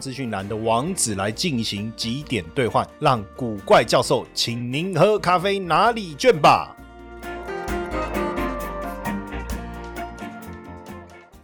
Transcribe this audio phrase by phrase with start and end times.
[0.00, 6.76] 资讯栏的网址来进行几点兑换，让古怪教授请您喝咖啡哪里卷吧。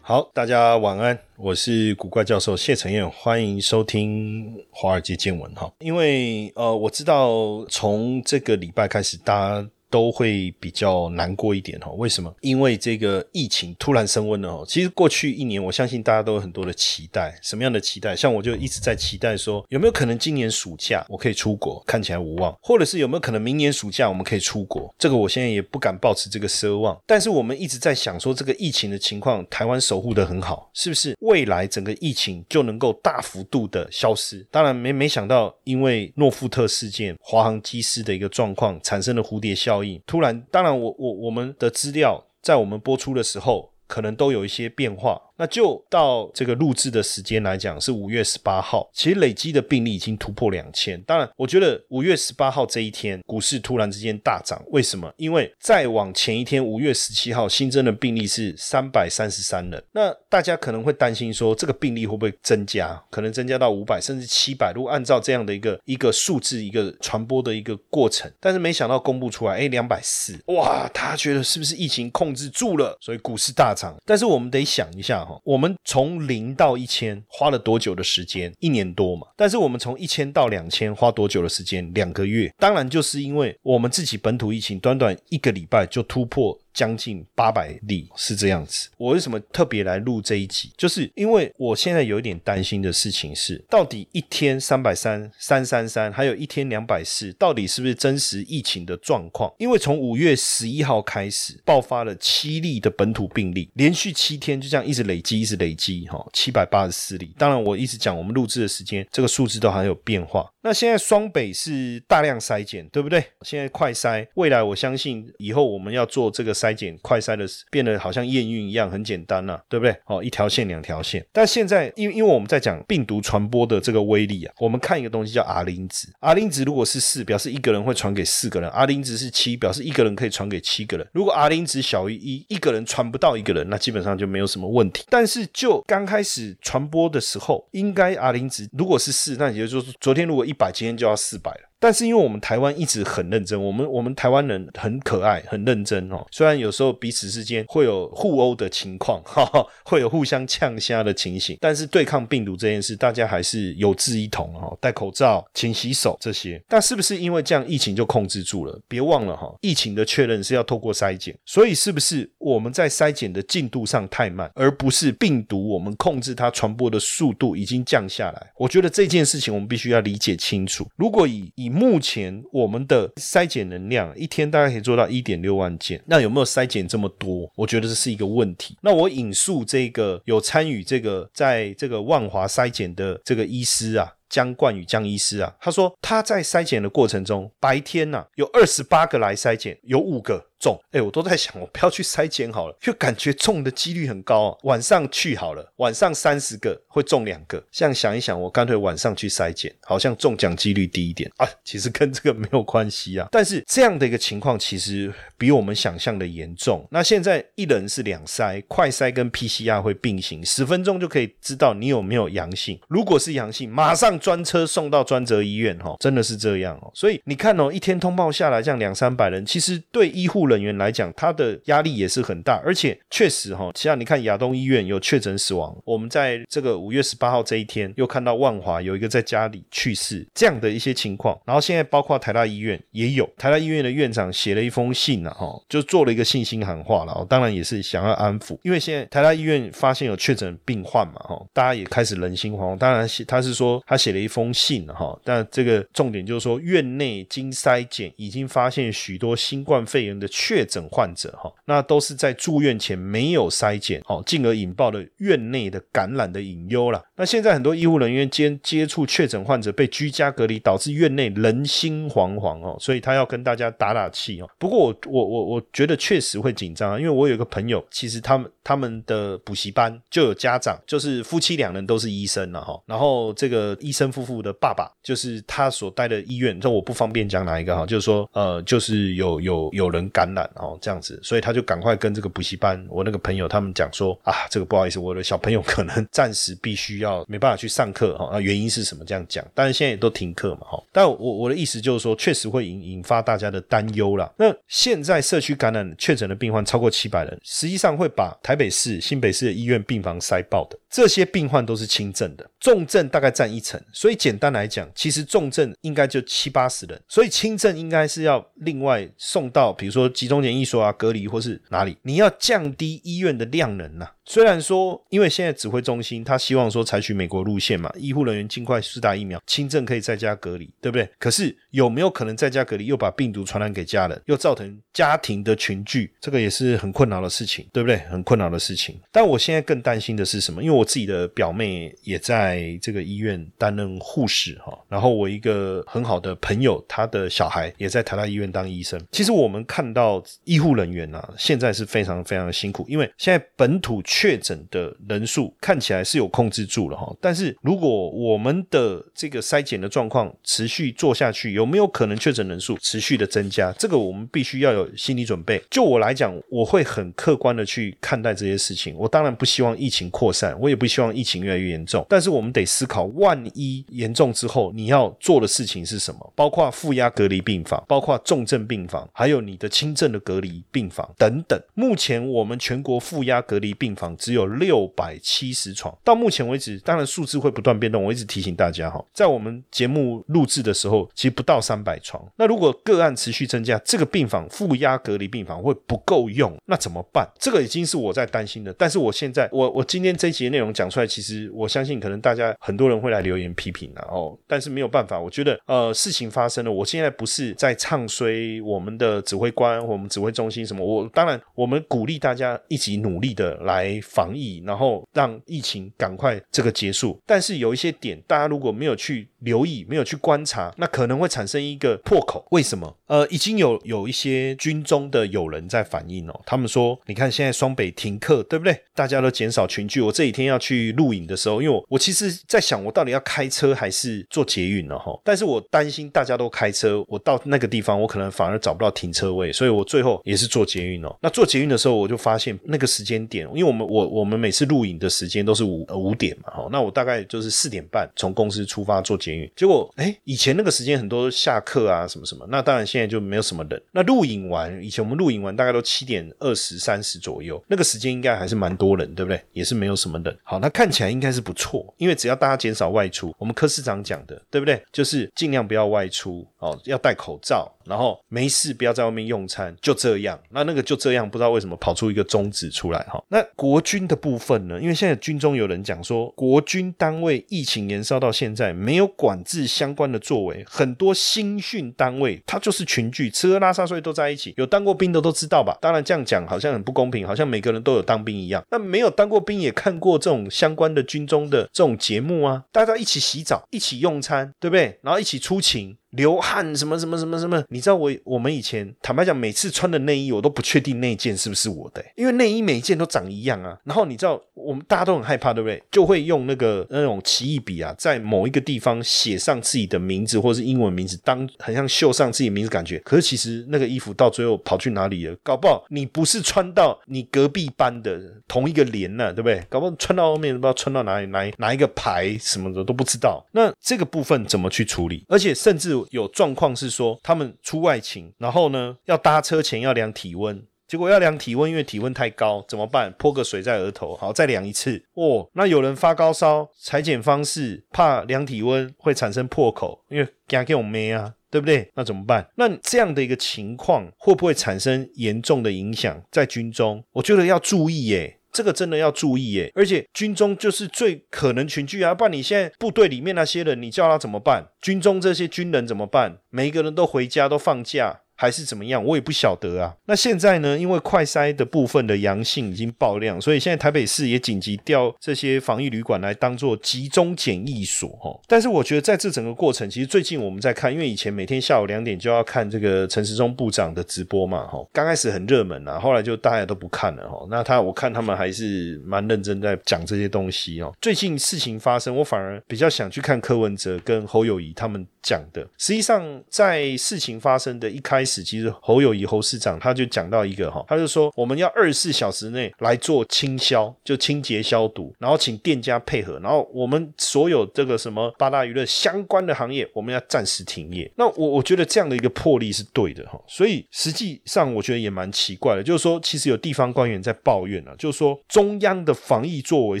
[0.00, 5.72] 好，大家晚安，我是古怪教授谢承彦，欢迎收听华尔街见闻哈。
[5.80, 9.68] 因为呃，我知道从这个礼拜开始，大家。
[9.94, 11.88] 都会比较难过一点哈？
[11.92, 12.34] 为什么？
[12.40, 14.64] 因为这个疫情突然升温了哦。
[14.66, 17.38] 其实过去一年，我相信大家都有很多的期待。
[17.40, 18.16] 什么样的期待？
[18.16, 21.80] 像我就一直在期待说，有没有可能今年暑假我可以出国？
[21.86, 22.52] 看起来无望。
[22.60, 24.92] 或者是有没有可能明年暑假我们可以出国？
[24.98, 27.00] 这个我现在也不敢抱持这个奢望。
[27.06, 34.44] 但是我们一直在想说，这个疫情的情况，台湾守护的很好，是不是未来整个疫情就能够大幅度的消失？
[34.50, 39.83] 当然没没想到，因为诺富特事件，华航机师的一个状况产生了蝴蝶效应。
[40.06, 45.20] 突然，当然，我我我们的资料在我们播出的时候，可能都有一些变化。
[45.36, 48.88] 那就到这个录制的时间来讲，是五月十八号。
[48.92, 51.00] 其实累积的病例已经突破两千。
[51.02, 55.12] 当然，我觉得五月十八号这一天，股市突然之间大涨，为什么？
[55.16, 59.82] 因为再往前一天，五月十七号新增的病例是三百三十三人。
[59.92, 63.02] 那大家可能会担心说，这个病例会不会增加？
[63.10, 64.72] 可能增加到五百甚至七百？
[64.72, 70.88] 如果按照这样的一个一个数字、一个传播的一个过程，但是没想到公布出来，哎，两百四，哇！
[70.94, 72.96] 他觉得是不是疫情控制住了？
[73.00, 73.96] 所以股市大涨。
[74.06, 75.23] 但是我们得想一下。
[75.44, 78.52] 我们从零到一千花了多久的时间？
[78.60, 79.26] 一年多嘛。
[79.36, 81.92] 但是我们从一千到两千花多久的时间？
[81.94, 82.52] 两个月。
[82.58, 86.58] 当然，就是因为我们自己本土疫情，短短一个礼拜就突破。
[86.74, 88.90] 将近八百例是这样子。
[88.98, 90.72] 我为什么特别来录这一集？
[90.76, 99.54] 就是因为我现在有一点担心的事情是，到底一天三百三三三三，还有一天两百四，到底是不是真实疫情的状况？
[99.58, 107.32] 因为从五月十一号开始爆发了七例的本土病例，连续七天就这样一直累积，一直累积，哈，七百八十四例。
[107.38, 110.50] 当然，我一直讲我们录制的时间，这个数字都还有变化。
[110.62, 113.22] 那现在双北是大量筛检，对不对？
[113.42, 116.52] 现在快筛，未来我相信以后我们要做这个。
[116.64, 119.94] 筛检快筛的变得好像验孕一样很简单了，对不对？
[120.06, 121.24] 哦，一条线两条线。
[121.32, 126.08] 但现在，因因为我们在讲病毒传播的这个威力啊，我们看一个东西叫 R 零值。
[126.20, 131.06] R 零值如果是四，表示一个人会传给四个人；R 零值是七，表示一个人可以传给七个人。
[131.12, 135.04] 如果 R 零值小于一，一个人传不到一个人，那基本上就没有什么问题。
[135.10, 141.60] 但是就刚开始传播的时候，应该 R 零值如果是四，那也就是说，昨天如果一百，今天就要四百了。
[141.78, 146.24] 但是因为我们台湾一直很认真，我们我们台湾人很可爱、很认真哦。
[146.30, 154.76] 虽然有时候彼此之间会有互殴的情况， 哈哈，会有互相呛虾的情形，但是对抗病毒这件事，大家还是有志一同哦。
[154.80, 158.80] 戴口罩、勤洗手这些，但是不是因为这样疫情就控制住了？
[158.88, 168.52] 别忘了哈，疫情的确认是要透过筛检，所以是不是我们在筛检的进度上太慢，而不是病毒我们控制它传播的速度已经降下来？
[168.56, 170.86] 我觉得这件事情我们必须要理解清楚。
[170.96, 177.50] 如果以以目前我们的筛检能量一天大概可以做到一点六万件，那有没有筛检这么多？
[177.56, 178.76] 我觉得这是一个问题。
[178.80, 190.46] 那我引述这个有参与这个在这个万华筛检的这个医师啊，江冠宇江医师啊，他说他在筛检的过程中，白天呐有二十八个来筛检，有五个。
[190.60, 194.56] 中哎，我都在想，我不要去筛检好了，就感觉中的几率很高啊。
[194.62, 201.46] 晚上去好了，晚上三十个会中两个，这样想一想，我干脆晚上去筛检，好像中奖几率低一点啊。
[201.64, 203.28] 其实跟这个没有关系啊。
[203.30, 206.86] 但是这样的一个情况，其实比我们想象的严重。
[206.90, 212.80] 那现在一人是两筛，快筛跟 PCR 会并行，十分钟就可以知道你有没有阳性。
[212.88, 216.90] 如果是阳性，马上专车送到专责医院哈，真的是这样哦。
[216.92, 220.64] 所以你看哦，一天通报下来这样两三百人，其实对医护人。
[220.64, 257.02] 员来讲，他的压力也是很大，而且确实哈，像你看亚东医院有确诊死亡，我们在这个五月十八号这一天又看到万华有一个在家里去世这样的一些情况，然后现在包括台大医院也有，台大医院的院长写了一封信啊，哈，就做了一个信心喊话了，当然也是想要安抚，因为现在台大医院发现有确诊病患嘛，哈，大家也开始人心惶惶，当然他是说他写了一封信哈，但这个重点就是说，院内经筛检已经发现许多新冠肺炎的确诊患者哈，那都是在住院前没有筛检，哦，进而引爆了院内的感染的隐忧了。
[257.16, 264.50] 那现在很多医护人员接接触确诊患者被居家隔离，导致院内人心惶惶哦，所以他要跟大家打打气哦。
[264.58, 294.32] 不过我我我我觉得确实会紧张啊，因为我有一个朋友，其实他们他们的补习班就有家长，就是夫妻两人都是医生了哈，然后这个医生夫妇的爸爸，就是他所待的医院，这我不方便讲哪一个哈，就是说呃，就是有有有人感染哦这样子，所以他就赶快跟这个补习班我那个朋友他们讲说啊，这个不好意思，我的小朋友可能暂时必须要没办法去上课哈，啊原因是什么这样讲，但是现在也都停课嘛哈，但我我的意思就是说，确实会引引发大家的担忧了。
[294.36, 300.78] 那现在社区感染确诊的病患超过七百人，实际上会把台北市、新北市的医院病房塞爆的。
[300.90, 314.08] 这些病患都是轻症的，重症大概占一成，所以简单来讲，其实重症应该就七八十人，所以轻症应该是要另外送到，比如说集中检疫所啊、隔离或是哪里，你要降低医院的量能呐。
[314.26, 321.08] 虽然说，因为现在指挥中心他希望说采取美国路线嘛，医护人员尽快施打疫苗，轻症可以在家隔离，对不对？
[321.18, 326.12] 可是有没有可能在家隔离又把病毒传染给家人，又造成家庭的群聚？
[326.20, 327.96] 这个也是很困扰的事情，对不对？
[328.08, 328.98] 很困扰的事情。
[329.10, 330.62] 但我现在更担心的是什么？
[330.62, 338.98] 因为我自己的表妹也在这个医院担任护士哈，然后我一个很好的朋友，他的小孩也在台大医院当医生。
[339.10, 344.00] 其实我们看到医护人员啊，现在是非常非常的辛苦，因为现在本土。
[344.06, 353.72] 确诊的人数看起来是有控制住了哈，但是如果我们的这个筛检的状况持续做下去，有有没有可能确诊人数持续的增加？
[353.78, 355.62] 这个我们必须要有心理准备。
[355.70, 358.94] 就我来讲，我会很客观的去看待这些事情。
[358.98, 362.04] 我当然不希望疫情扩散，我也不希望疫情越来越严重。
[362.06, 366.32] 但是我们得思考，万一严重之后，你要做的事情是什么？
[366.36, 371.58] 包括负压隔离病房，包括重症病房，还有你的轻症的隔离病房等等。
[371.72, 374.14] 目前我们全国负压隔离病房。
[374.18, 378.04] 只有六百七十床，到目前为止，当然数字会不断变动。
[378.04, 382.22] 我一直提醒大家哈，在我们节目录制的时候，其实不到到三百床。
[382.36, 387.28] 那如果个案持续增加，这个病房负压隔离病房会不够用，那怎么办？
[387.38, 388.72] 这个已经是我在担心的。
[388.72, 394.36] 但是我现在，我我今天这一集的内容讲出来，其实我相信可能大家很多人会来留言批评然哦。
[394.46, 400.84] 但是没有办法，我觉得呃，事情发生了，我现在不是在唱衰我们的指挥官，我们指挥中心什么。
[400.84, 404.00] 我当然，我们鼓励大家一起努力的来。
[404.02, 407.20] 防疫，然后让疫情赶快这个结束。
[407.26, 412.46] 但是有一些点，大家如果没有去留意，没有去观察，那可能会产产生一个破口。
[412.52, 412.96] 为什么？
[413.06, 418.76] 呃，已经有有一些军中的友人在反映哦，他们说，你看现在双北停课，对不对？
[418.94, 420.00] 大家都减少群聚。
[420.00, 424.98] 我这几天要去录影的时候，因为我我其实在想，我到底要开车还是坐捷运呢？
[424.98, 431.16] 哈，但是我担心大家都开车，我到那个地方，我可能反而找不到停车位，所以我最后也是坐捷运哦。
[431.20, 433.84] 那坐捷运的时候，我就发现那个时间点，因为我们。
[433.84, 443.82] 我我们每次录影的时间都是五五点嘛，哈，那我大概就是四点半从公司出发做捷运，结果哎，以前那个时间很多下课啊什么什么，那当然现在就没有什么人。
[443.90, 449.42] 那录影完，以前我们录影完大概都七点二十三十左右，那个时间应该还是蛮多人，对不对？
[449.52, 450.38] 也是没有什么人。
[450.44, 454.80] 好，那看起来应该是不错，因为只要大家减少外出，我们柯市长讲的，对不对？
[454.92, 457.68] 就是尽量不要外出哦，要戴口罩。
[457.86, 460.38] 然后没事，不要在外面用餐，就这样。
[460.50, 463.22] 那那个就这样，不知道为什么跑出一个宗旨出来哈。
[463.28, 464.80] 那国军的部分呢？
[464.80, 474.54] 因为现在军中有人讲说，国军单位疫情延烧到现在，没有管制相关的作为，很多新训单位它就是群聚，吃喝拉撒睡都在一起。
[474.56, 475.76] 有当过兵的都知道吧？
[475.80, 478.64] 当然这样讲好像很不公平，好像每个人都有当兵一样。
[478.70, 484.98] 那没有当过兵也看过这种相关的军中的这种节目啊，大家一起洗澡，一起用餐，对不对？
[485.02, 485.96] 然后一起出勤。
[486.16, 487.62] 流汗什么什么什么什么？
[487.68, 493.78] 你知道我我们以前坦白讲，每次穿的内衣我都不确定那件是不是我的，因为内衣每一件都长一样啊。
[493.84, 495.82] 然后你知道我们大家都很害怕，对不对？
[495.90, 502.98] 就会用那个那种奇异笔啊，在某一个地方写上自己的名字或是英文名字，当很像绣上自己名字感觉。
[503.00, 505.36] 可是其实那个衣服到最后跑去哪里了？
[505.42, 509.62] 搞不好你不是穿到你隔壁班的同一个连呢，对不对？
[509.68, 513.44] 搞不好穿到后面不知道穿到哪里，哪哪一个牌什么的都不知道。
[513.52, 515.24] 那这个部分怎么去处理？
[515.28, 515.94] 而且甚至。
[516.10, 523.12] 有状况是说他们出外勤，然后呢要搭车前要量体温，结果要量体温，因为体温太高，怎么办？
[523.18, 525.02] 泼个水在额头，好再量一次。
[525.14, 531.90] 哦，那有人发高烧，裁剪方式怕量体温会产生破口，因为惊给我妹啊，对不对？
[531.94, 532.48] 那怎么办？
[532.56, 537.02] 那这样的一个情况会不会产生严重的影响在军中？
[537.12, 538.38] 我觉得要注意耶。
[538.54, 539.70] 这个真的要注意耶。
[539.74, 544.68] 而且军中就是最可能群聚啊，不然你现在部队里面那些人，你叫他怎么办？
[544.80, 546.38] 军中这些军人怎么办？
[546.48, 548.20] 每一个人都回家都放假。
[548.36, 549.94] 还是怎么样，我也不晓得啊。
[550.06, 550.76] 那现在呢？
[550.76, 558.38] 因为快筛的部分的阳性已经爆量，所以现在台北市也紧急调这些防疫旅馆来当做集中检疫所哈。
[558.48, 564.84] 但是我觉得在这整个过程，其实最近我们在看，因为以前每天下午两点就要看这个陈时中部长的直播嘛哈。
[564.92, 567.46] 刚开始很热门啊，后来就大家都不看了哈。
[567.48, 570.92] 那他我看他们还是蛮认真在讲这些东西哦。
[571.00, 575.66] 最近事情发生，我反而比较想去看柯文哲跟侯友谊他们讲的。
[575.78, 578.22] 实际上在事情发生的一开。
[578.24, 591.10] 始其实侯友谊侯市长他就讲到一个哈，他就说我们要二十四小时内来做清消，就清洁消毒，然后请店家配合，然后我们所有这个什么八大娱乐相关的行业，我们要暂时停业。
[591.16, 600.00] 那我我觉得这样的一个魄力是对的哈，所以实际上我觉得也蛮奇怪的，就是说其实有地方官员在抱怨啊，就是说中央的防疫作为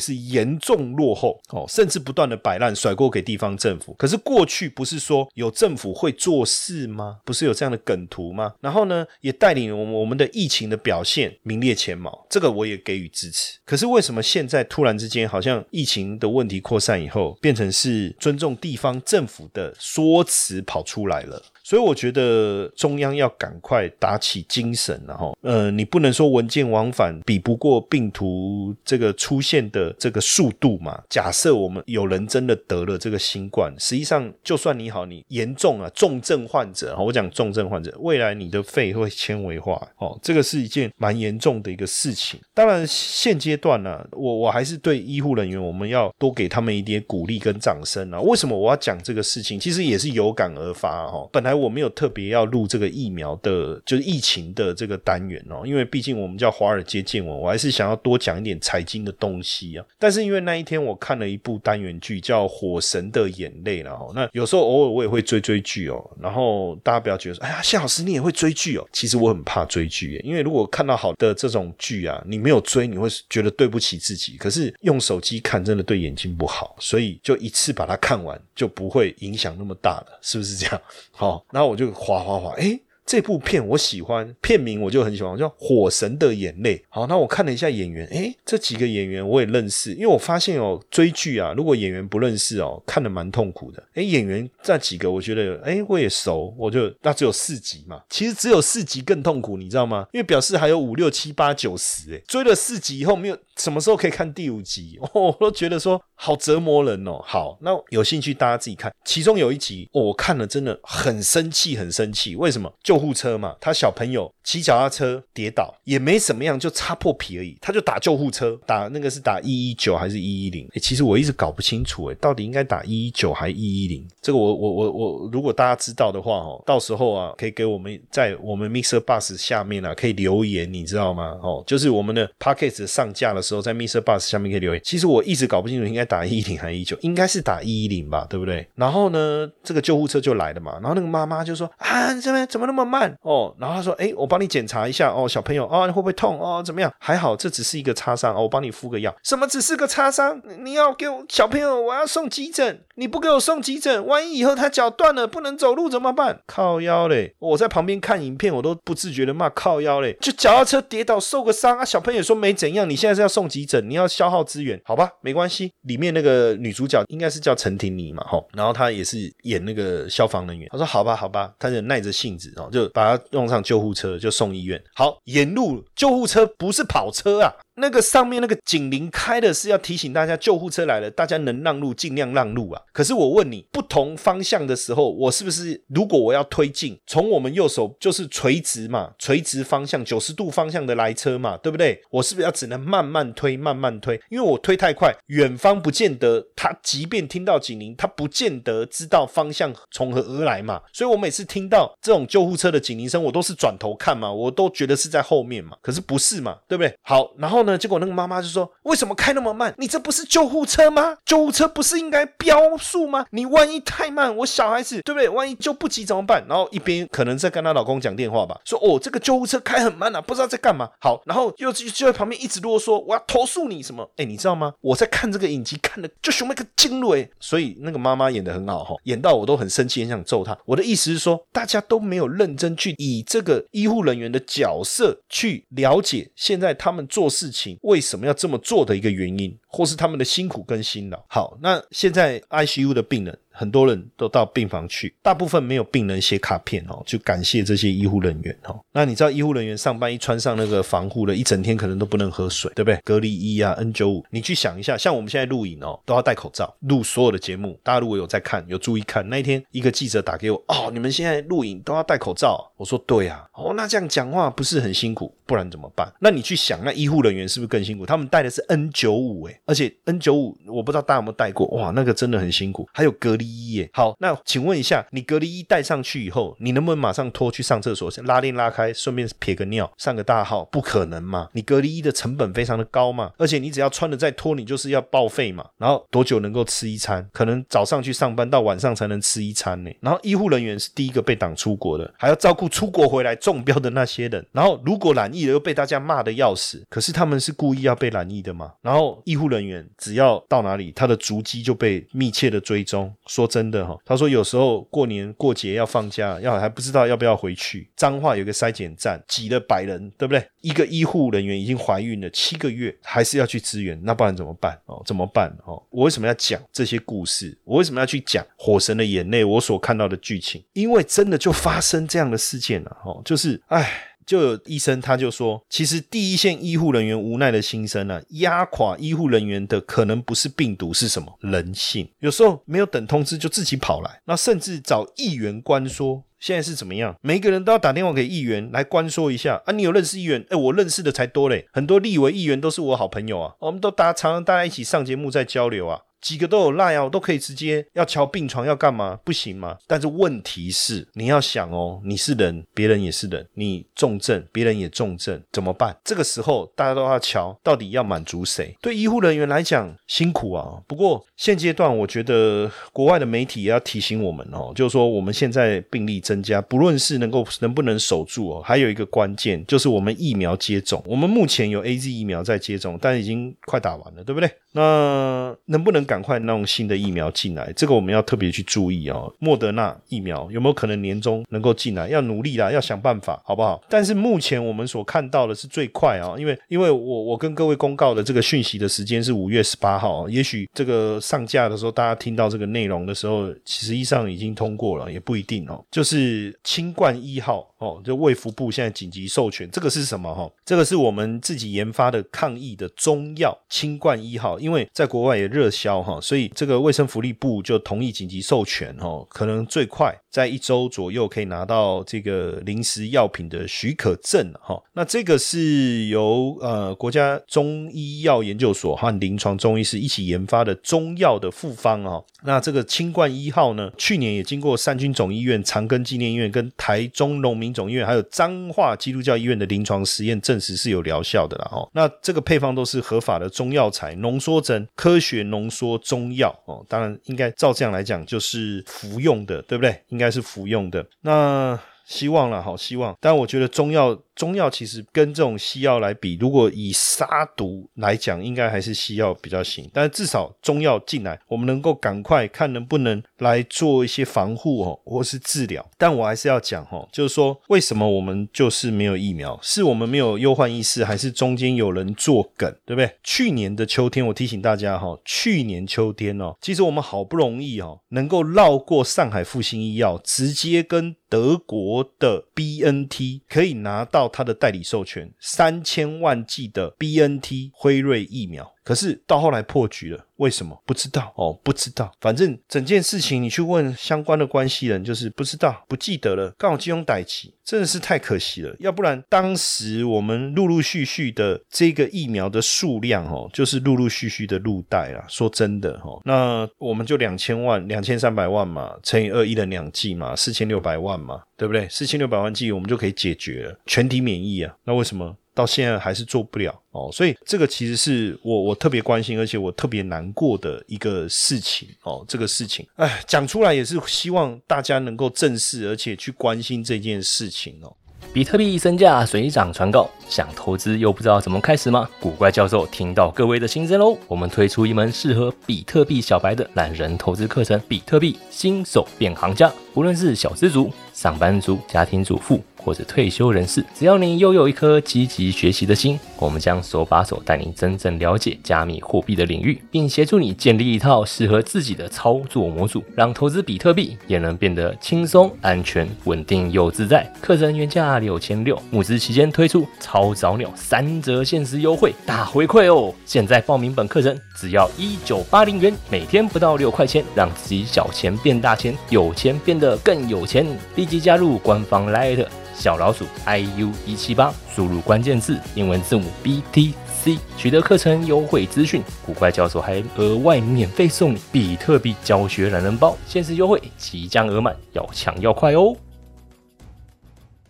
[0.00, 3.92] 是严重落后哦，甚至不断的摆烂甩锅给地方政府。
[3.98, 7.18] 可是过去不是说说有政府会做事吗？
[7.24, 7.94] 不是有这样的梗？
[8.10, 8.52] 图吗？
[8.60, 13.58] 然后呢，也带领我们我们的疫情的表现名列前茅，这个我也给予支持。
[13.64, 21.42] 可是为什么现在突然之间，好像疫情的问题扩散以后，变成是尊重地方政府的说辞跑出来了？
[21.64, 31.02] 所以我觉得中央要赶快打起精神，然后，呃，你不能说文件往返比不过病毒这个出现的这个速度嘛？
[31.08, 42.38] 假设我们有人真的得了这个新冠，实际上就算你好，你严重啊，重症患者，我讲重症患者，未来你的肺会纤维化，哦，这个是一件蛮严重的一个事情。
[42.52, 48.20] 当然，现阶段呢，我我还是对医护人员，我们要多给他们一点鼓励跟掌声啊。
[48.20, 49.58] 为什么我要讲这个事情？
[49.58, 51.53] 其实也是有感而发哈，本来。
[51.54, 59.84] 我没有特别要录这个疫苗的，就是疫情的这个单元哦，因为毕竟我们叫华尔街见闻，我还是想要多讲一点财经的东西啊。
[59.98, 66.10] 但是因为那一天我看了一部单元剧叫《火神的眼泪》然后那有时候偶尔我也会追追剧哦。
[66.20, 68.86] 然后大家不要觉得说，哎呀，谢老师你也会追剧哦。
[68.92, 74.36] 其实我很怕追剧，因为如果看到好的这种剧啊，你没有追，你会觉得对不起自己。
[74.36, 80.80] 可是用手机看真的对眼睛不好，所以就一次把它看完，就不会影响那么大了，是不是这样？
[81.10, 81.43] 好。
[81.54, 82.80] 然后我就滑滑滑，哎。
[83.06, 86.76] 这部片我喜欢，片名我就很喜欢，叫《火神的眼泪》。
[86.88, 93.82] 好，那我看了一下演员，诶，这几个演员我也认识，因为我发现哦，追剧啊，如果演员不认识哦，看的蛮痛苦的。
[93.94, 100.06] 诶，演员这几个我觉得，诶，我也熟，我就那只有四集嘛，其实只有四集更痛苦，你知道吗？
[100.12, 104.98] 因为表示还有五六七八九十，诶，追了四集以后没有，什么时候可以看第五集？
[105.12, 107.20] 哦，我都觉得说好折磨人哦。
[107.22, 112.72] 好，那有兴趣大家自己看，其中有一集我看了真的很生气，很生气，为什么？
[112.82, 117.58] 就救护车嘛，他小朋友骑脚踏车跌倒，也没怎么样，就擦破皮而已。
[117.60, 120.68] 他就打救护车，打那个是打一一九还是一一零？
[120.80, 124.06] 其实我一直搞不清楚，哎，到底应该打一一九还是一一零？
[124.22, 129.00] 这个我我我我，如果大家知道的话，哦，到时候啊，可以给我们在我们 Mr.
[129.00, 131.36] Bus 下面啊，可以留言，你知道吗？
[131.42, 134.00] 哦，就是我们的 Packets 上架的时候，在 Mr.
[134.00, 134.80] Bus 下面可以留言。
[134.84, 136.96] 其实我一直搞不清楚，应该打一一零还是一九？
[137.00, 138.64] 应该是打一一零吧，对不对？
[138.76, 142.83] 然后呢，这个救护车就来了嘛，然后那个妈妈就说啊，这边怎么那么？
[142.84, 146.62] 慢哦，然后他说：“哎，我帮你检查一下哦，小朋友哦，你会不会痛哦？
[146.64, 146.92] 怎么样？
[146.98, 149.14] 还好，这只是一个擦伤哦，我帮你敷个药。
[149.22, 150.40] 什么只是个擦伤？
[150.60, 156.40] 你要给我小朋友，我要送急诊，你不给我送急诊，万一以后他脚断了不能走路怎么办？
[156.46, 157.34] 靠腰嘞！
[157.38, 160.16] 我在旁边看影片，我都不自觉的骂靠腰嘞。
[160.20, 165.10] 就脚踏车跌倒受个伤啊，小朋友说没怎样，你现在是要送急诊，你要消耗资源，好吧？
[165.20, 165.72] 没关系。
[165.82, 170.68] 里面那个女主角应该是叫陈婷妮嘛，吼，然后她也是演那个消防人员。
[170.70, 174.82] 她说好吧，好吧，他就耐着性子哦。”就把他用上救护车，就送医院。
[174.94, 177.52] 好，沿路救护车不是跑车啊。
[177.76, 182.80] 那个上面那个警铃开的是要提醒大家救护车来了，大家能让路尽量让路啊。
[182.92, 192.00] 可是我问你，不同方向的时候，我是不是如果我要推进，从我们右手就是垂直嘛，垂直方向九十度方向的来车嘛，对不对？
[192.10, 194.20] 我是不是要只能慢慢推，慢慢推？
[194.30, 200.80] 因为我推太快，远方不见得他即便听到警铃，他不见得知道方向从何而来嘛。
[200.92, 205.76] 所以我每次听到这种救护车的警铃声，我都是转头看嘛，我都觉得是在后面嘛。
[205.82, 206.96] 可是不是嘛，对不对？
[207.02, 207.63] 好，然后。
[207.64, 207.76] 呢？
[207.76, 209.74] 结果那个妈妈就说：“为什么开那么慢？
[209.78, 211.16] 你这不是救护车吗？
[211.24, 213.26] 救护车不是应该标速吗？
[213.30, 215.28] 你万一太慢，我小孩子对不对？
[215.28, 224.72] 万一救不急怎么办？”然后一边可能在跟她老公讲电话吧，说：“哦，这个救护车开很慢啊，不知道在干嘛。”好，然后又就在旁边一直啰嗦：“我要投诉你什么？”哎，你知道吗？
[224.80, 227.28] 我在看这个影集，看的就熊那个惊了哎。
[227.38, 230.56] 所以那个妈妈演的很好哈，演到我都很生气，很想揍她。
[230.64, 237.44] 我的意思是说，大家都没有认真去以这个医护人员的角色去了解现在他们做事。
[237.54, 241.20] 情为什么要这么做的一个原因，或是他们的辛苦跟辛劳。
[241.28, 243.36] 好，那现在 ICU 的病人。
[243.56, 248.80] 很多人都到病房去，大部分没有病人写卡片哦，就感谢这些医护人员哦。
[248.90, 252.98] 那你知道医护人员上班一穿上那个防护的，一整天可能都不能喝水，对不对？
[253.04, 257.78] 隔离衣啊，N 九五，你去想一下，像我们现在录影哦，都要戴口罩录所有的节目。
[257.84, 262.68] 大家如果有在看，有注意看，那一天一个记者打给我，哦，你们现在录影都要戴口罩。
[262.76, 266.12] 我说对啊，哦，那这样讲话不是很辛苦，不然怎么办？
[266.20, 268.04] 那你去想，那医护人员是不是更辛苦？
[268.04, 273.90] 他们戴的是 N 九五，哎，而且 N 九五我不知道大家有没有戴过，哇，那个真的很辛苦，还有隔离衣，耶。
[273.92, 274.14] 好。
[274.18, 280.64] 那请问一下，你隔离衣戴上去以后，你能不能马上脱去上厕所，拉链拉开，顺便撇个尿，上个大号？
[280.66, 281.48] 不可能嘛！
[281.52, 285.66] 你隔离衣的成本非常的高嘛，而且你只要穿了再脱，你就是要报废嘛。
[285.78, 287.28] 然后多久能够吃一餐？
[287.32, 289.90] 可能早上去上班到晚上才能吃一餐呢。
[290.00, 294.46] 然后医护人员是第一个被挡出国的，还要照顾出国回来中标的那些人。
[294.52, 298.72] 然后如果染疫了又被大家骂的要死，可是他们是故意要被染疫的吗？
[298.80, 303.12] 然后医护人人员只要到哪里，他的足迹就被密切的追踪。
[303.26, 303.96] 说真的哈。
[304.04, 307.88] 他说：“有时候过年过节要放假，要还不知道要不要回去。
[307.96, 310.46] 彰化有个筛检站，挤了百人，对不对？
[310.60, 314.78] 一个医护人员已经怀孕了七个月，还是要去支援，那不然怎么办？
[314.86, 315.54] 哦，怎么办？
[315.64, 317.56] 哦，我为什么要讲这些故事？
[317.64, 319.44] 我为什么要去讲《火神的眼泪》？
[319.48, 322.96] 我所看到的剧情，因为真的就发生这样的事件了。
[323.04, 331.38] 哦，就是，唉。”就有医生他就说，其实第一线医护人员无奈的心声呢，压垮医护人员的可能不是病毒，是什么？
[331.40, 332.08] 人性。
[332.20, 337.16] 有时候没有等通知就自己跑来，那甚至找议员关说，现在是怎么样？
[337.22, 340.44] 每一个人都要打电话给议员来关说一下啊，你有认识议员？
[340.50, 346.00] 哎，我认识的才多嘞，很多立委议员都是我好朋友啊，我们都大常常大家一起上节目在交流啊。
[346.24, 349.20] 几个都有赖啊，我都可以直接要敲病床要干嘛？
[349.22, 349.76] 不行吗？
[349.86, 355.94] 但是问题是你要想哦，你是人，别人也是人，你重症，别人也重症，怎么办？
[356.02, 358.74] 这个时候大家都要瞧，到底要满足谁？
[358.80, 360.80] 对医护人员来讲辛苦啊。
[360.86, 371.02] 不过现阶段我觉得国外的媒体也要提醒我们哦，就是说我们现在病例增加，不论是能够能不能守住哦，还有一个关键就是我们疫苗接种。
[371.04, 374.50] 我们目前有 A Z 疫苗在接种，但已经快打完了，对不对？
[374.72, 376.13] 那能不能赶？
[376.14, 379.34] 赶快弄新的疫苗进来，这个我们要特别去注意哦。
[379.40, 382.08] 莫德纳疫苗有没有可能年终能够进来？
[382.08, 383.82] 要努力啦，要想办法，好不好？
[383.88, 395.84] 但是目前我们所看到的是最快啊，因为因为我我跟各位公告的这个讯息的时间是五月十八号，也许这个上架的时候，大家听到这个内容的时候，实际上已经通过了，也不一定哦。
[395.90, 400.48] 就是清冠一号哦，就卫福部现在紧急授权，这个是什么哈？
[400.64, 406.03] 这个是我们自己研发的抗疫的中药清冠一号，因为在国外也热销。
[406.04, 414.80] 哈，所以这个卫生福利部就同意紧急授权，哈，可能最快在一周左右可以拿到这个临时药品的许可证，哈。
[414.92, 422.22] 那这个是由呃国家中医药研究所和临床中医师一起研发的中药的复方啊。
[422.44, 431.88] 那这个清冠一号呢，去年也经过三军总医院、长庚纪念医院、跟台中农民总医院，还有彰化基督教医院的临床实验证实是有疗效的了，哈。
[431.94, 435.83] 那这个配方都是合法的中药材，浓缩针科学浓缩。
[435.98, 440.02] 中药哦，当然应该照这样来讲，就是服用的，对不对？
[440.08, 441.04] 应该是服用的。
[441.20, 443.16] 那希望了，好希望。
[443.20, 444.18] 但我觉得中药。
[444.34, 449.88] 中药其实跟这种西药来比，如果以杀毒来讲，应该还是西药比较行。
[449.92, 455.88] 但至少中药进来，我们能够赶快看能不能来做一些防护哦，或是治疗。
[455.96, 459.56] 但我还是要讲哈，就是说为什么我们就是没有疫苗？
[459.62, 463.08] 是我们没有忧患意识，还是中间有人作梗，对不对？
[463.22, 474.28] 去年的秋天，我提醒大家哈，去年秋天哦，其实我们好不容易哦，能够绕过上海复兴医药，直接跟德国的 B N T 可以拿到。
[474.28, 478.73] 它的代理授权三千万剂的 B N T 辉瑞疫苗。
[478.84, 481.58] 可是到后来破局了，为什么不知道哦？
[481.64, 486.54] 不知道，反正整件事情你去问相关的关系人，就是不知道、不记得了。
[486.58, 488.76] 刚好金融逮起，真的是太可惜了。
[488.78, 495.24] 要不然当时我们陆陆续续的这个疫苗的数量哦，就是陆陆续续的入袋了。
[495.28, 501.88] 说真的哈，那我们就两千万、两千三百万嘛，乘以二，一人两剂嘛，四千六百万嘛，对不对？
[501.88, 504.76] 四千六百万剂我们就可以解决了，全体免疫啊。
[504.84, 505.34] 那为什么？
[505.54, 512.24] 到现在还是做不了哦，所以这个其实是我我特别关心，而且我特别难过的一个事情哦。
[512.26, 517.94] 这个事情，哎，讲出来也是希望大家能够正视，而且去关心这件事情哦。
[518.32, 522.08] 比特币身价水涨船高，想投资又不知道怎么开始吗？
[522.18, 529.72] 古怪教授听到各位的心声喽，我们推出一门适合比特币小白的懒人投资课程——比特币新手变行家。
[529.92, 532.60] 无论是小资族、上班族、家庭主妇。
[532.84, 547.26] 或者退休人士，只要你拥有一颗积极学习的心，我们将手把手带你真正了解加密货币的领域，并协助你建立一套适合自己的操作模组，让投资比特币也能变得轻松、安全、稳定又自在。
[547.40, 553.14] 课程原价六千六，募资期间推出超早鸟三折限时优惠，大回馈哦！
[553.24, 560.66] 现在报名本课程只要一九八零元，每天不到六块钱，让自己小钱变大钱，有钱变得更有钱。
[560.96, 562.44] 立即加入官方 Light
[562.74, 569.02] 小老鼠 iu 一七八，输入关键字英文字母 BTC，取得课程优惠资讯。
[569.24, 575.96] 古怪教授还额外免费送你比特币教学懒人包，限时优惠即将额满，要抢要快哦！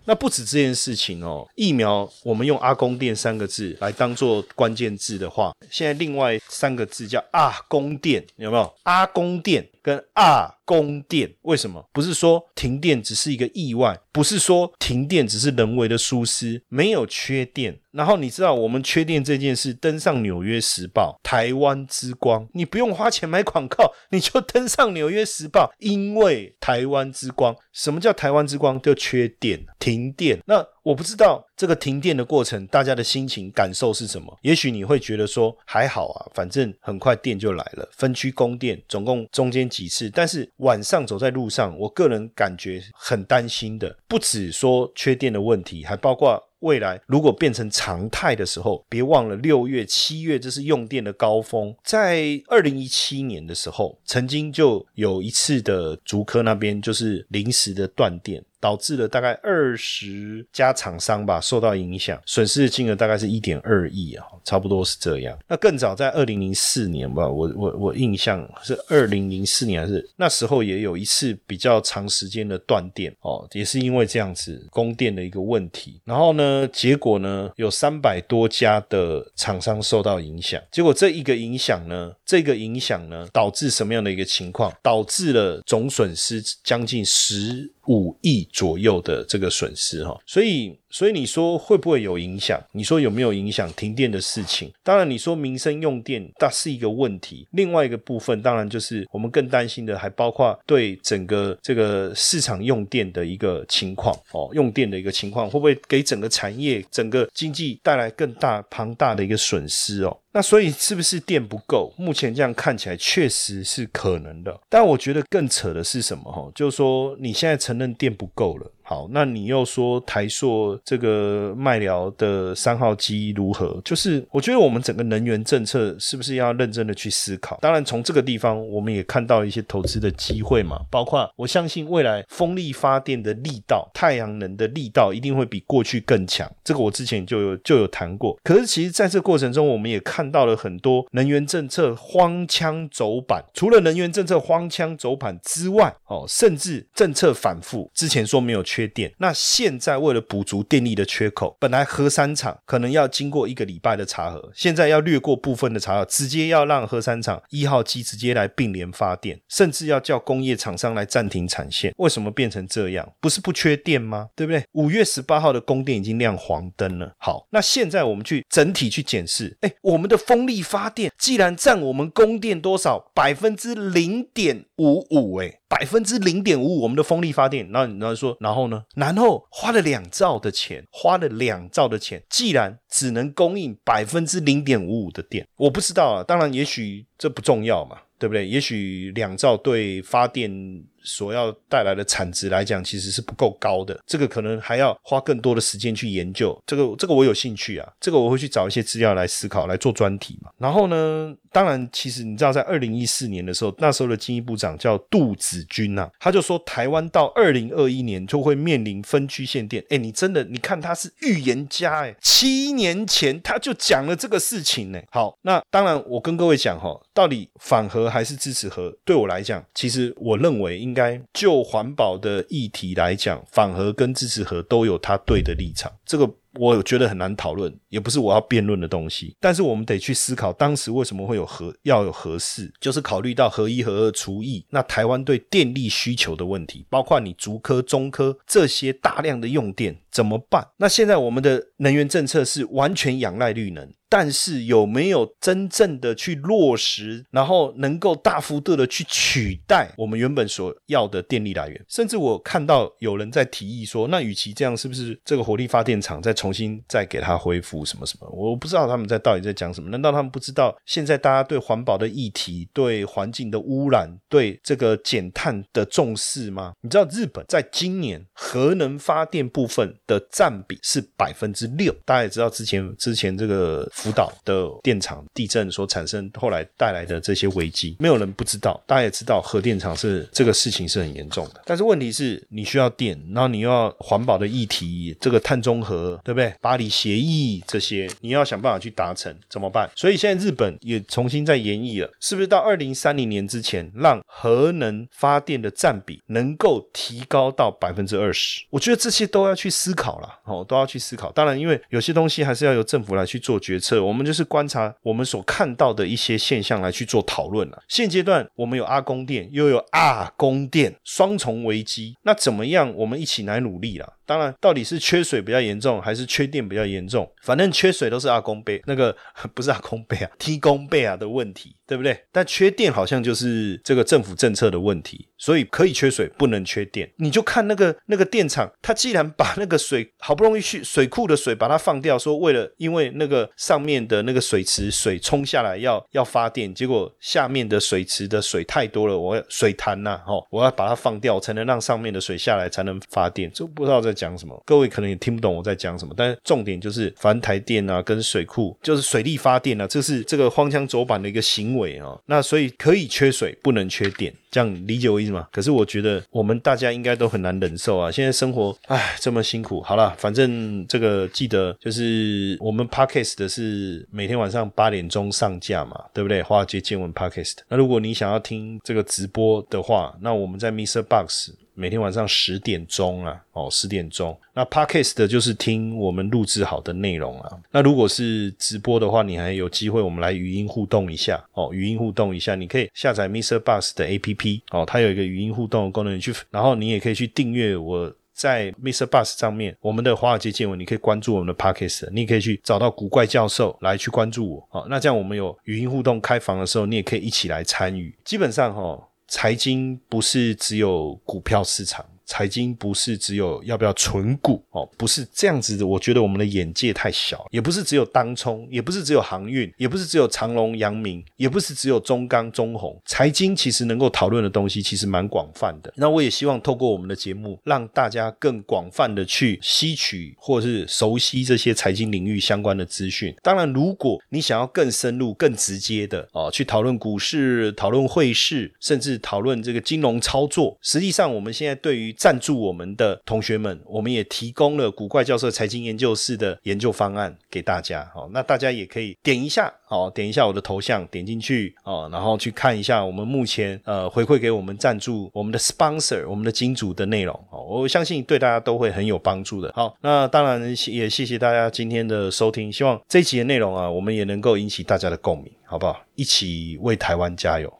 [0.06, 8.70] 那不止这件事情哦，疫苗我们用阿公殿三个字来当做关键字的话，现在另外三个字叫阿公殿，有没有？
[8.82, 11.82] 阿公殿跟阿公殿，为什么？
[11.90, 17.80] 不是说停电只是一个意外，不是说停电只是人为的疏失，没有缺电。
[17.90, 27.54] 然后你知道我们缺电这件事登上《纽约时报》台湾之光，你不用花钱买广告，你就登上《纽约时报》，因为台湾之光。
[27.72, 28.80] 什么叫台湾之光？
[28.80, 30.40] 就缺电，停电。
[30.46, 34.36] 那我不知道这个停电的过程，大家的心情感受是什么？
[34.42, 37.88] 也许你会觉得说还好啊，反正很快电就来了。
[37.92, 46.40] 分区供电，总共中间几次，但是晚上走在路上，我个人感觉很担心的，不止说缺电的问题，还包括。
[46.60, 51.74] 未来如果变成常态的时候，别忘了六月、七月这是用电的高峰。
[51.84, 58.42] 在二零一七年的时候，曾经就有一次的竹科那边就是临时的断电。
[58.64, 65.38] 导致了大概二十家厂商吧受到影响，损失的金额大概是一点二亿啊，差不多是这样。
[65.46, 76.00] 那更早在二零零四年吧，我我我印象是二零零四年还是那时候也有一次比较长时间的断电哦，也是因为这样子供电的一个问题。
[76.06, 80.58] 然后呢，结果呢有三百多家的厂商受到影响。
[80.72, 84.72] 结果这一个影响呢，这个影响呢导致什么样的一个情况？
[84.82, 87.70] 导致了总损失将近十。
[87.86, 92.62] 五亿左右的这个损失哈，所以所以你说会不会有影响？
[92.70, 94.72] 你说有没有影响停电的事情？
[94.84, 97.48] 当然，你说民生用电那是一个问题。
[97.50, 110.16] 另外一个部分，当然就是我们更担心的，还包括对整个这个市场用电的一个情况哦，用电的一个情况会不会给整个产业、整个经济带来更大庞大的一个损失哦？
[110.30, 111.92] 那所以是不是电不够？
[111.98, 114.56] 目前这样看起来确实是可能的。
[114.68, 116.30] 但我觉得更扯的是什么？
[116.30, 118.70] 哈，就是说你现在承认电不够了。
[118.86, 123.80] 好，那你又说台塑这个卖疗的三号机如何？
[123.82, 127.58] 就是我觉得我们整个能源政策是不是要认真的去思考？
[127.62, 136.46] 当然，从这个地方我们也看到一些投资的机会嘛，包括我相信未来风力发电的力道、太阳能的力道一定会比过去更强。
[136.62, 138.38] 这个我之前就有就有谈过。
[138.44, 143.42] 可是其实在这过程中，我们也看到了很多能源政策荒腔走板。
[143.54, 147.90] 除了能源政策荒腔走板之外，哦，甚至政策反复。
[147.94, 148.73] 之前说没有去。
[148.74, 161.94] 缺电，那现在为了补足电力的缺口，本来核三厂可能要经过一个礼拜的查核，现在要略过部分的查核，直接要让核三厂一号机直接来并联发电，甚至要叫工业厂商来暂停产线。
[161.98, 163.08] 为什么变成这样？
[163.20, 164.30] 不是不缺电吗？
[164.34, 164.64] 对不对？
[164.72, 167.12] 五月十八号的供电已经亮黄灯了。
[167.18, 175.60] 好，那现在我们去整体去检视，哎，我们的风力发电既然占我们供电多少百分之零点五五，哎。
[175.66, 178.84] 百分之零点五五，我们的风力发电，然后然后说，然后呢？
[178.94, 186.22] 然后花了两兆的钱，花了两兆的钱，既然只能供应百分之零点五五的电，我不知道啊。
[186.22, 188.46] 当然，也许这不重要嘛，对不对？
[188.46, 190.84] 也许两兆对发电。
[191.06, 194.00] 所要带来的产值来讲，其实是不够高的。
[194.06, 196.58] 这个可能还要花更多的时间去研究。
[196.66, 197.86] 这个，这个我有兴趣啊。
[198.00, 200.50] 这个我会去找一些资料来思考，来做专题嘛。
[200.56, 209.84] 然后呢，当然，其实你知道，在二零一四年的时候，那时候的经济部长叫杜子君呐，他就说台湾到二零二一年就会面临分区限电。
[209.90, 214.98] 哎，你真的，你看他是预言家哎，七年前他就讲了这个事情呢。
[215.10, 218.96] 好，那当然，我跟各位讲哈，到底反核还是支持核？
[219.04, 220.92] 对我来讲，其实我认为应。
[220.94, 229.36] 该就环保的议题来讲，反核跟支持核都有它对的立场，这个我觉得很难讨论，也不是我要辩论的东西。
[229.40, 240.68] 但是我们得去思考，当时为什么会有核要有核四，就是考虑到核一、核二除役，那台湾对电力需求的问题，包括你竹科、中科这些大量的用电怎么办？
[240.76, 243.92] 那现在我们的能源政策是完全仰赖绿能。
[244.06, 251.84] 但是有没有真正的去落实，然后能够大幅度的去取代我们原本所要的电力来源？
[251.88, 258.28] 甚至我看到有人在提议说，那与其这样，是不是这个火力发电厂在重新再给它恢复什么什么？
[258.30, 259.88] 我不知道他们在到底在讲什么？
[259.88, 266.74] 难道他们不知道现在大家对环保的议题、对环境的污染、对这个减碳的重视吗？
[266.82, 273.88] 你知道日本在今年核能发电部分的占比是百分之六，大家也知道之前之前这个。
[273.94, 278.82] 福岛的电厂地震所产生，后来带来的这些危机，没有人不知道。
[278.86, 281.62] 大家也知道，核电厂是这个事情是很严重的。
[281.64, 286.56] 但是问题是，你需要电，然后你要环保的议题，这个碳中和，对对不对？
[286.60, 289.88] 巴黎协议这些，你要想办法去达成，怎么办？
[289.94, 298.64] 所以现在日本也重新在研议了，是不是到二零三零年之前，让核能发电的占比能够提高到百分之二十？
[298.70, 301.30] 我觉得这些都要去思考了，哦，都要去思考。
[301.30, 304.02] 当然，因为有些东西还是要由政府来去做决策。
[304.02, 307.82] 我们就是观察我们所看到的一些现象来去做讨论了。
[307.86, 312.92] 现阶段我们有阿公电，又有阿公电，双重危机，那怎么样？
[312.96, 314.14] 我们一起来努力了。
[314.26, 317.30] 当然，到底是缺水比较严重，还是缺电比较严重？
[317.42, 319.14] 反正缺水都是阿公背，那个
[319.54, 322.18] 不是阿公背啊， 踢公背啊的问题，对不对？
[322.32, 327.10] 但缺电好像就是这个政府政策的问题，所以可以缺水，不能缺电。
[327.18, 343.50] 你就看那个那个电厂，它既然把那个水好不容易去水库的水把它放掉，说为了因为那个上面的那个水池水冲下来要要发电，结果下面的水池的水太多了，我要水潭呐，哦，我要把它放掉，才能让上面的水下来，才能发电。
[343.52, 344.14] 这不知道在。
[344.14, 344.62] 讲什么？
[344.64, 352.18] 各位可能也听不懂我在讲什么，但是重点就是凡台电啊，跟水库就是水力发电啊，这是这个荒腔走板的一个行为啊。
[352.26, 355.48] 那所以可以缺水，不能缺电，这样理解我意思吗？
[355.52, 358.10] 可是我觉得我们大家应该都很难忍受啊。
[358.10, 366.42] 现在生活唉这么辛苦，好了，反正这个记得就是我们 podcast 的是每天晚上八点钟上架嘛，对不对？
[366.42, 367.56] 华尔街见闻 podcast。
[367.68, 371.02] 那如果你想要听这个直播的话，那我们在 Mr.
[371.02, 371.52] Box。
[371.74, 374.36] 每天晚上十点钟啊，哦，十点钟。
[374.54, 377.58] 那 podcast 就是听我们录制好的内容啊。
[377.70, 382.54] 那如果是直播的话，你还有机会，我们来语音互动一下哦，语音互动一下。
[382.54, 394.68] 你可以下载 Mister Bus 的 APP 哦，它有一个语音互动的功能，去，然后你也可以去订阅我在 Mister Bus 上面我们的华尔街见闻，你可以关注我们的 podcast，你也可以去找到古怪教授来去关注我。
[394.70, 398.14] 哦，那这样我们有语音互动开房的时候，你也可以一起来参与。
[398.24, 399.08] 基本上哈。
[399.36, 402.06] 财经不是只有股票市场。
[402.26, 405.86] 财经不是只有要不要存股哦，不是这样子的。
[405.86, 413.00] 我觉得我们的眼界太小，也不是只有当冲，也不是只有航运，也不是只有长隆、阳明，也不是只有中钢、中红。
[413.04, 415.92] 财经其实能够讨论的东西其实蛮广泛的。
[415.96, 423.34] 那我也希望透过我们的节目，让大家更广泛的去吸取或是熟悉这些财经领域相关的资讯。
[423.42, 438.10] 当然，如果你想要更深入、更直接的哦，去讨论股市、讨论汇市，甚至讨论这个金融操作，实际上我们现在对于赞助我们的同学们，我们也提供了古怪教授财经研究室的研究方案给大家。
[438.14, 447.34] 好，那大家也可以点一下，哦，点一下我的头像，点进去，哦，然后去看一下我们目前呃回馈给我们赞助我们的 sponsor 我们的金主的内容。
[447.50, 449.72] 哦，我相信对大家都会很有帮助的。
[449.74, 456.00] 好，那当然也谢谢大家今天的收听，希望这一集的内容啊，我们也能够引起大家的共鸣，好不好？
[456.14, 457.72] 一起为台湾加油。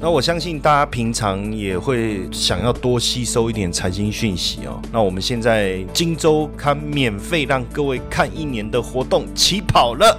[0.00, 4.80] 那我相信大家平常也会想要多吸收一点财经讯息哦。
[4.92, 10.18] 那我们现在金周刊免费让各位看一年的活动起跑了